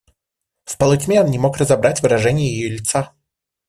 [0.65, 3.13] В полутьме он не мог разобрать выражение ее лица.